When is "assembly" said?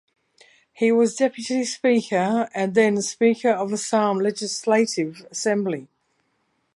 5.29-5.89